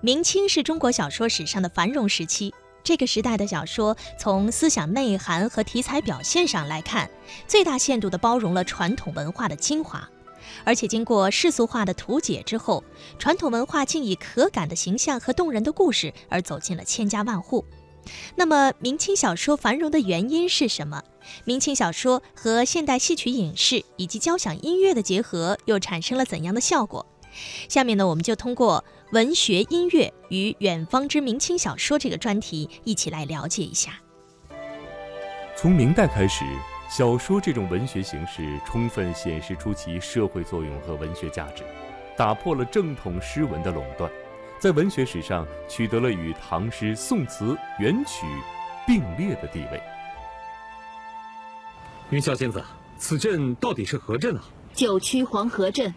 [0.00, 2.54] 明清是中国小说史上的繁荣时期。
[2.84, 7.10] 这个时代的小说，从思想内涵和题材表现上来看，
[7.48, 10.08] 最大限度地包容了传统文化的精华，
[10.64, 12.84] 而且经过世俗化的图解之后，
[13.18, 17.64] 传统文化竟以可感的形象和动人的故事而走进了千家万户。
[18.36, 21.02] 那么，明清小说繁荣的原因是什么？
[21.44, 27.04] 明清小说和现代戏曲、影视以及交响音乐的结合又产生了怎样的效果？
[27.68, 33.92] 下面呢，我们就通过“文学音乐与远方之明清小说”这个专题，一起来了解一下。
[35.56, 36.44] 从明代开始，
[36.90, 41.64] 小说这种文学形式充分显示出其社会作用和文学价值，
[42.18, 44.10] 打破了正统诗文的垄断，
[44.60, 48.26] 在文学史上取得了与唐诗、宋词、元曲
[48.86, 49.82] 并列的地位。
[52.10, 52.62] 云霄仙子，
[52.98, 54.44] 此镇到底是何镇啊？
[54.74, 55.90] 九曲黄河镇。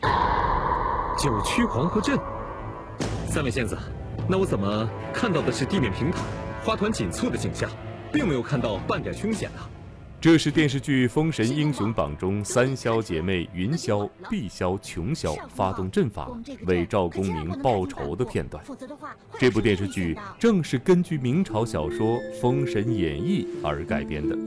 [1.17, 2.17] 九曲黄河镇，
[3.31, 3.77] 三位仙子，
[4.27, 6.22] 那我怎么看到的是地面平坦、
[6.66, 7.72] 花团锦簇的景象，
[8.11, 9.61] 并没有看到半点凶险呢？
[10.19, 16.30] 这是电视剧《封神英雄榜》中三霄姐妹云霄、碧霄、琼霄发动阵法
[16.66, 18.61] 为赵公明报仇的片段。
[19.39, 24.38] 这部电视剧正是根据明朝小说《封神演义》而改编的。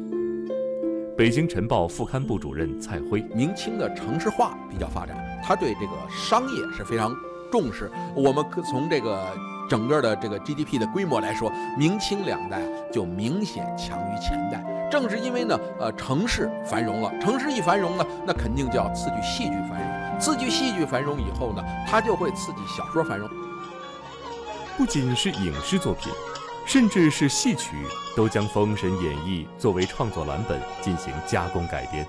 [1.17, 7.11] 北京晨报副刊部主任蔡辉：明清的城市化比较发展，他对这个商业是非常
[7.55, 7.89] 重视。
[8.17, 9.25] 我们可从这个
[9.71, 12.61] 整个的这个 GDP 的规模来说，明清两代
[12.93, 14.61] 就明显强于前代。
[14.91, 23.31] 正是因为呢，呃，城市繁荣了，城市一繁荣呢，那肯定就要刺激戏剧繁荣，刺激戏剧繁荣以后呢，它就会刺激小说繁荣。
[24.77, 26.13] 不仅是影视作品。
[26.67, 27.77] 甚至是戏曲，
[28.17, 32.07] 都将《封神演义》作为创作蓝本进行加工改编。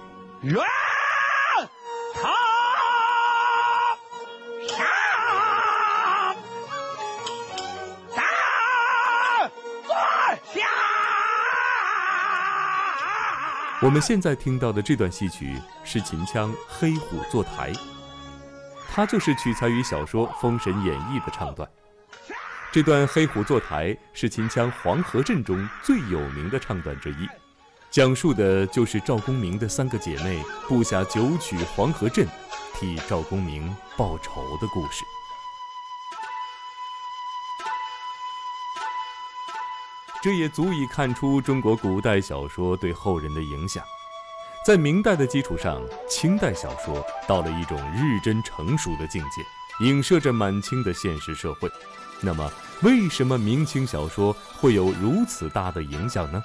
[13.86, 17.71] 我们现在听到的这段戏曲是秦腔《黑虎坐台》，
[18.89, 21.70] 它就是取材于小说《封神演义》的唱段。
[22.71, 27.30] 这段《黑虎坐台》是秦腔《黄河镇》中最有名的唱段之一，
[27.92, 32.27] 讲述的就是赵公明的三个姐妹布下九曲黄河阵，
[32.73, 35.04] 替赵公明报仇的故事。
[40.25, 43.86] 这也足以看出中国古代小说对后人的影响。
[44.65, 51.69] 在明代的基础上，清代小说到了一种日臻成熟的境界，影射着满清的现实社会。
[52.21, 56.41] 那么，为什么明清小说会有如此大的影响呢？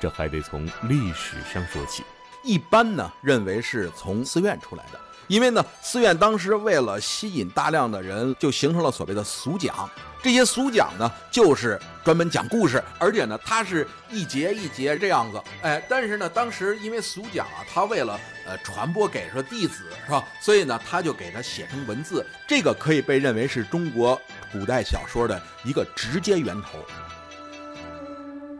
[0.00, 2.02] 这还得从历史上说起。
[2.42, 5.00] 一般呢，认为是从寺院出来的。
[5.28, 9.88] 因为呢，寺院当时为了吸引大量的人，就形成了所谓的俗讲。
[10.20, 15.40] 这些俗讲呢，就是专门讲故事，而且呢，它是一节一节这样子。
[15.62, 22.26] 哎，但是呢，当时因为俗讲啊，他为了呃传播给说弟子是吧，所以呢，他就给他写成文字。
[22.48, 26.84] 这个可以被认为是中国古代小说的一个直接源头。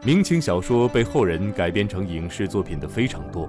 [0.03, 3.47] 明清小说被后人改编成影视作品的非常多。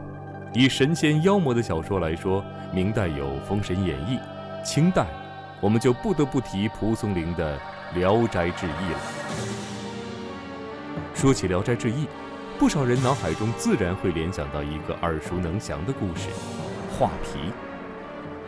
[0.55, 4.19] 以神仙妖魔的小说来说，明代有《封神演义》，
[4.63, 5.07] 清代
[5.63, 7.57] 我们就不得不提蒲松龄的
[7.95, 8.99] 《聊斋志异》了。
[11.15, 12.05] 说起《聊斋志异》，
[12.59, 16.29] 不少人脑海中自然会联想到一个耳熟能详的故事——
[16.99, 17.51] 画皮。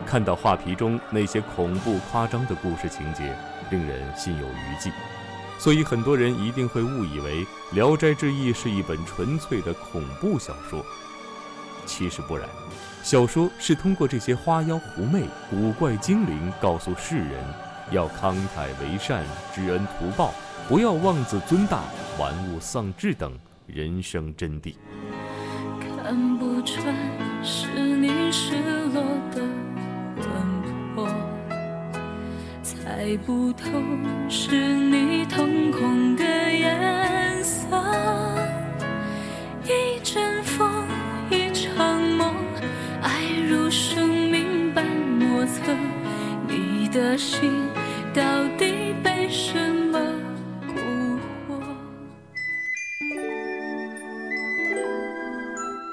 [0.05, 3.35] 看到画皮中那些恐怖夸张的故事情节，
[3.71, 4.91] 令人心有余悸，
[5.57, 10.85] 所以很多人一定会误以为《聊斋志异》是一本纯粹的恐怖小说。
[11.85, 12.47] 其实不然，
[13.03, 17.43] 小说是通过这些花妖狐媚、古怪精灵，告诉世人
[17.91, 19.23] 要慷慨为善、
[19.53, 20.33] 知恩图报，
[20.67, 21.83] 不要妄自尊大、
[22.17, 23.31] 玩物丧志等
[23.67, 24.75] 人生真谛。
[26.03, 26.93] 看不穿
[27.43, 28.55] 是你失
[28.93, 29.01] 落
[29.31, 29.41] 的
[30.17, 31.07] 魂魄，
[32.63, 33.65] 猜不透
[34.29, 37.67] 是你瞳孔的颜色，
[39.63, 39.94] 一
[46.95, 47.51] 的心
[48.13, 48.23] 到
[48.57, 49.59] 底被什
[49.91, 49.99] 么
[50.65, 51.59] 蛊惑？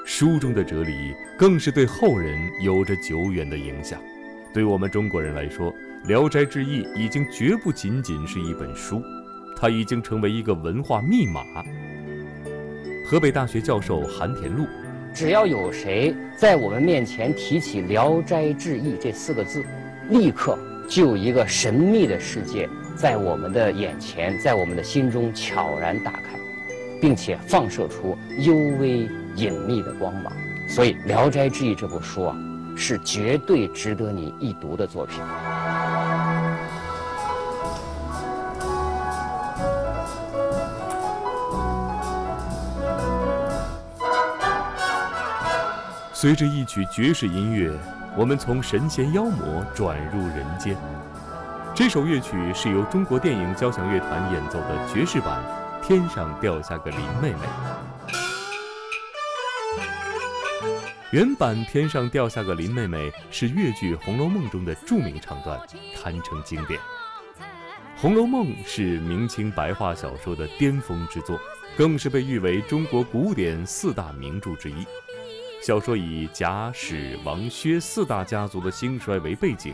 [0.05, 3.99] 书中的哲理更是对后人有着久远的影响。
[4.53, 5.73] 对我们中国人来说，
[6.07, 9.01] 《聊斋志异》已经绝不仅仅是一本书，
[9.57, 11.43] 它已经成为一个文化密码。
[13.05, 14.65] 河北大学教授韩田禄，
[15.13, 19.65] 只要有谁在我们面前提起《聊斋志异》这四个字，
[20.09, 20.57] 立刻。
[20.93, 26.37] 就一个神秘的世界在我们的眼前，在我们的心中悄然打开，
[27.01, 30.31] 并且放射出幽微隐秘的光芒。
[30.69, 32.35] 所以，《聊斋志异》这部书啊，
[32.77, 35.19] 是绝对值得你一读的作品。
[46.13, 47.71] 随着一曲爵士音乐，
[48.15, 50.77] 我们从神仙妖魔转入人间。
[51.73, 55.43] 这首乐曲是由中国电影交响乐团演奏的爵士版
[55.85, 57.37] 《天上掉下个林妹妹》。
[61.09, 65.59] 原版《天上掉下个林妹妹》是越剧《红楼梦》中的著名唱段，
[65.95, 66.79] 堪称经典。
[67.97, 71.39] 《红楼梦》是明清白话小说的巅峰之作，
[71.75, 74.85] 更是被誉为中国古典四大名著之一。
[75.63, 79.73] 小说以贾、史、王、薛四大家族的兴衰为背景，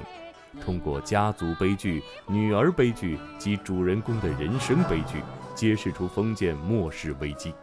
[0.63, 5.23] 通过家族悲剧、女儿悲剧及主人公的人生悲剧，
[5.55, 7.55] 揭示出封建末世危机。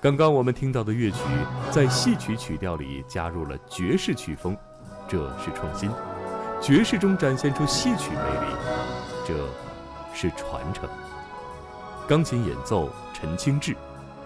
[0.00, 1.18] 刚刚我们听到的乐曲，
[1.68, 4.56] 在戏曲曲调里加入了爵士曲风，
[5.08, 5.90] 这是创新；
[6.62, 8.54] 爵士中展现出戏曲魅力，
[9.26, 9.34] 这
[10.14, 10.88] 是传承。
[12.06, 13.76] 钢琴演奏陈清志。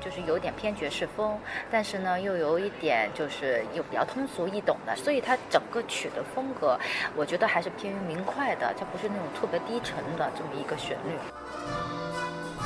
[0.08, 1.38] 就是有点偏爵士风，
[1.70, 6.78] 但是呢，又有一点就是又比较通俗易懂的，所以它整个曲的风格，
[7.14, 11.12] 我觉得还是偏于明快的，它不是那种特别低沉的这么一个旋律。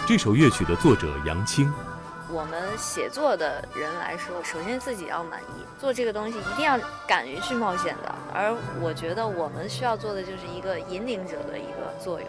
[0.07, 1.73] 这首乐曲的作者杨青，
[2.31, 6.79] 我们写作的人来说，首先自己要满意，做这个东西一定要
[7.09, 12.29] 敢于去冒险的，而我觉得我们需要做的就是一个引领者的一个作用。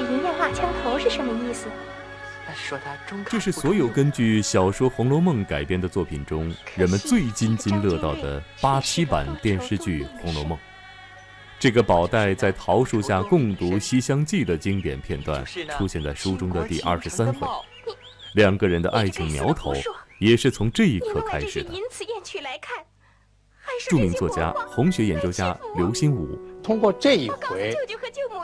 [0.00, 1.66] 是银焰画枪头是什么意思？
[3.28, 10.58] 这是所有根据小说《红楼梦》改编的作品中，人们最津津乐道的八七版电视剧《红楼梦》。
[11.58, 15.44] 这个宝黛在桃树下共读《西厢记》的经典片段，
[15.76, 17.46] 出现在书中的第二十三回。
[18.34, 19.74] 两个人的爱情苗头，
[20.18, 21.70] 也是从这一刻开始的。
[23.88, 27.74] 著名作家、红学研究家刘心武通过这一回，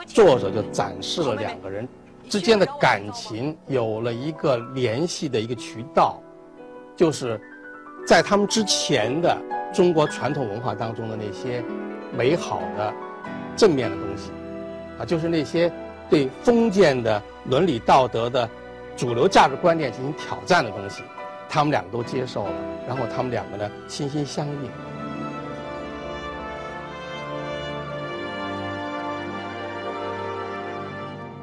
[0.07, 1.87] 作者就展示了两个人
[2.27, 6.19] 之间的感情有了一个联系的一个渠道，
[6.95, 7.39] 就是
[8.07, 9.37] 在他们之前的
[9.73, 11.63] 中国传统文化当中的那些
[12.17, 12.93] 美好的、
[13.55, 14.31] 正面的东西，
[14.97, 15.71] 啊，就是那些
[16.09, 18.49] 对封建的伦理道德的
[18.95, 21.03] 主流价值观念进行挑战的东西，
[21.47, 22.53] 他们两个都接受了，
[22.87, 24.71] 然后他们两个呢心心相印。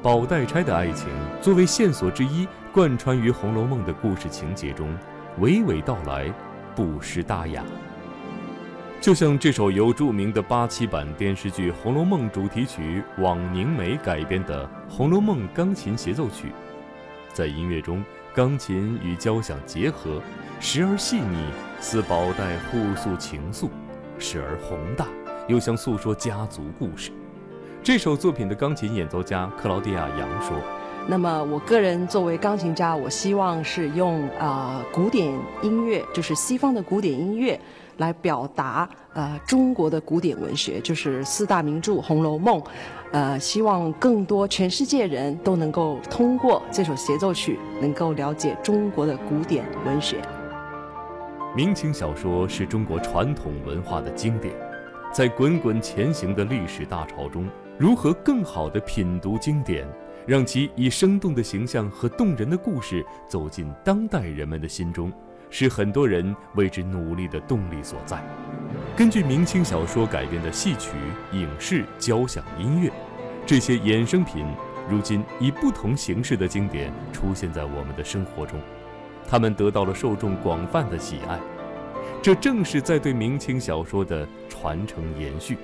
[0.05, 1.09] 宝黛钗的爱情
[1.41, 4.95] 作为线索之一，贯穿于《红楼梦》的故事情节中，
[5.41, 6.31] 娓娓道来，
[6.77, 7.65] 不失大雅。
[9.01, 16.53] 就像这首由著名的八七版电视剧《红楼梦》主题曲《枉凝眉》改编的《红楼梦》钢琴协奏曲，
[17.33, 18.05] 在音乐中，
[18.35, 20.21] 钢琴与交响结合，
[20.61, 21.47] 时而细腻，
[21.81, 23.71] 似宝黛互诉情愫；
[24.19, 25.07] 时而宏大，
[25.49, 27.11] 又像诉说家族故事。
[27.85, 30.57] 这首作品的钢琴演奏家克劳迪亚·杨说
[31.07, 37.61] ：“那么，我个人作为钢琴家，我希望是用啊古典音乐，就是西方的古典音乐，
[37.99, 42.59] 来表达呃中国的古典文学，就是四大名著《红楼梦》。
[43.13, 50.23] 呃，希望更多全世界人都能够通过这首协奏曲，能够了解中国的古典文学。
[51.55, 54.55] 明清小说是中国传统文化的经典，
[55.13, 59.85] 在滚滚前行的历史大潮中。”如何更好地品读经典，
[60.29, 65.13] 让其以生动的形象和动人的故事走进当代人们的心中，
[65.51, 68.23] 是很多人为之努力的动力所在。
[68.97, 70.93] 根据明清小说改编的戏曲、
[71.33, 72.93] 影视、交响音乐，
[73.45, 74.47] 这些衍生品
[74.89, 78.61] 如今以不同形式的经典出现在我们的生活中，
[79.27, 81.41] 他们得到了受众广泛的喜爱。
[82.23, 85.59] 这正是在对明清小说的传承延续。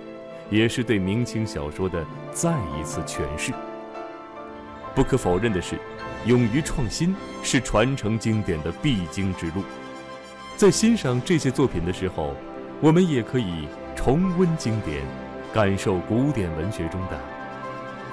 [0.50, 3.52] 也是对明清小说的再一次诠释。
[4.95, 5.78] 不可否认的是，
[6.26, 9.62] 勇于创新是传承经典的必经之路。
[10.57, 12.35] 在欣赏这些作品的时候，
[12.80, 15.02] 我们也可以重温经典，
[15.54, 17.19] 感受古典文学中的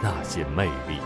[0.02, 1.00] 那些魅力。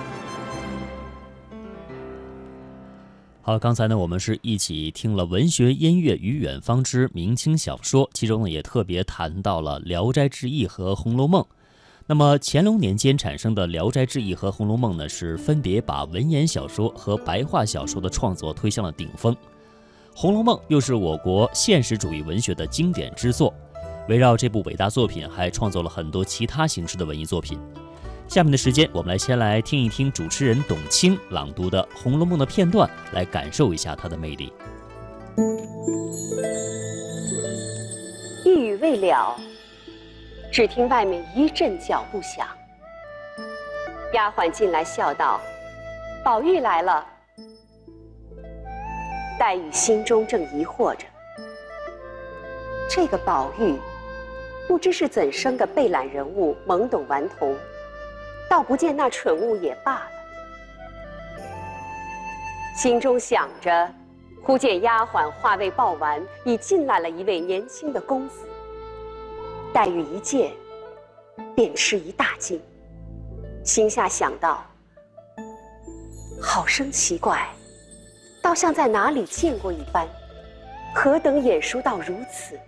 [3.43, 11.41] 好，刚才呢，我们是一起听了文学音乐与远方之明清小说，其中呢也特别谈到了《聊斋志异》和《红楼梦》。
[12.05, 19.33] 那么乾隆年间产生的《聊斋志异》和《红楼梦》呢，是分别把文言小说和白话小说的创作推向了顶峰。
[20.15, 23.51] 《红楼梦》又是我国现实主义文学的经典之作，
[24.07, 27.59] 围绕这部伟大作品，还创作了很多其他形式的文艺作品。
[28.31, 34.53] 下面的时间，我们来先来听一听主持人董卿朗读的《红楼梦》的片段，来感受一下它的魅力。
[38.45, 39.37] 一语未了。
[40.49, 42.47] 只听外面一阵脚步响，
[44.13, 45.41] 丫鬟进来笑道
[46.23, 47.05] ：“宝玉来了。”
[49.37, 51.05] 黛玉心中正疑惑着，
[52.89, 53.75] 这个宝玉
[54.69, 57.53] 不知是怎生个被懒人物，懵懂顽童，
[58.51, 60.11] 倒不见那蠢物也罢了。
[62.75, 63.89] 心中想着，
[64.43, 68.45] 忽见丫鬟话未报完，已进来了一位年轻的公子。
[69.71, 70.51] 黛玉一见，
[71.55, 72.61] 便吃一大惊，
[73.63, 74.65] 心下想到：
[76.41, 77.47] 好生奇怪，
[78.41, 80.05] 倒像在哪里见过一般，
[80.93, 82.59] 何等眼熟到如此？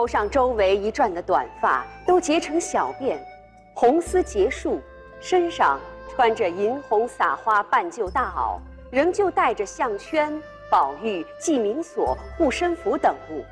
[0.00, 3.18] 头上周围一转的短发都结成小辫，
[3.74, 4.80] 红丝结束，
[5.20, 5.78] 身上
[6.08, 8.58] 穿着银红撒花半旧大袄，
[8.90, 10.32] 仍旧戴着项圈。
[10.70, 13.44] 宝玉系明锁、护身符等物，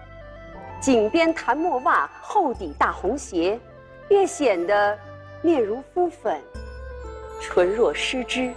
[0.81, 3.61] 颈边檀墨袜，厚底大红鞋，
[4.09, 4.99] 便显得
[5.43, 6.41] 面如敷粉，
[7.43, 8.55] 唇若施脂，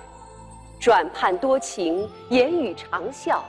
[0.79, 3.43] 转盼多情，言语长笑。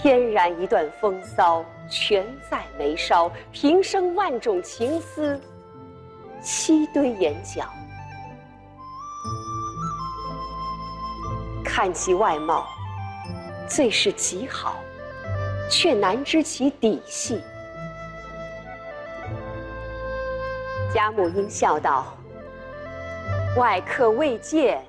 [0.00, 5.40] 天然一段风骚，全在眉梢，平生万种情思，
[6.42, 7.64] 七堆眼角。
[11.64, 12.66] 看其外貌。
[13.70, 14.76] 最是极好，
[15.70, 17.38] 却难知其底细。
[20.90, 22.16] 贾母应笑道
[23.58, 24.82] ：“外客未见，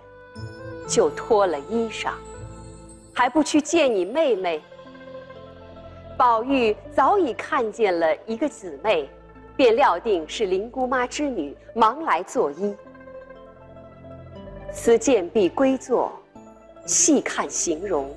[0.88, 2.12] 就脱了衣裳，
[3.14, 4.64] 还不去见你妹妹？”
[6.20, 9.10] 宝玉早已看见了一个姊妹，
[9.56, 12.76] 便料定是林姑妈之女，忙来作揖。
[14.70, 16.12] 思见必归坐，
[16.86, 18.14] 细看形容。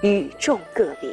[0.00, 1.10] 与众个别，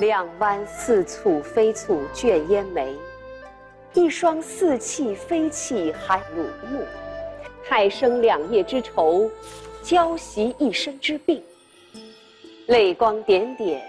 [0.00, 2.92] 两弯似蹙非蹙卷烟眉，
[3.94, 6.42] 一双似泣非泣含乳
[6.72, 6.82] 目，
[7.64, 9.30] 太生两夜之愁，
[9.80, 11.40] 娇袭一身之病。
[12.68, 13.80] 泪光点点，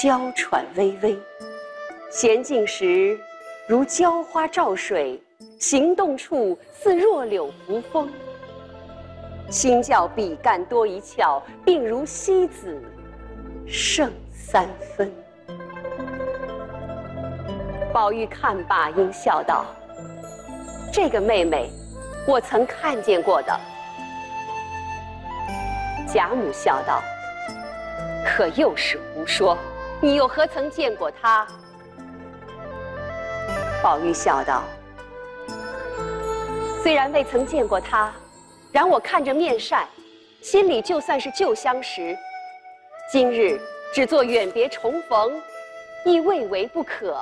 [0.00, 1.18] 娇喘微微，
[2.12, 3.18] 娴静时
[3.66, 5.20] 如娇花照水，
[5.58, 8.08] 行动处似弱柳扶风。
[9.50, 12.80] 心较比干多一窍，病如西子
[13.66, 15.12] 胜三分。
[17.92, 19.66] 宝玉看罢，应笑道
[20.94, 21.68] ：“这个妹妹，
[22.28, 23.58] 我曾看见过的。”
[26.06, 27.02] 贾母笑道
[28.24, 29.56] ：“可又是胡说！
[30.00, 31.46] 你又何曾见过他？”
[33.82, 34.64] 宝玉笑道
[36.82, 38.12] ：“虽然未曾见过他。”
[38.72, 39.86] 然我看着面善，
[40.42, 42.16] 心里就算是旧相识。
[43.08, 43.60] 今日
[43.92, 45.40] 只做远别重逢，
[46.04, 47.16] 亦未为不可。